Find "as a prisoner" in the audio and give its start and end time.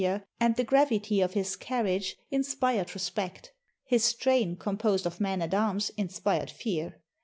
0.07-0.27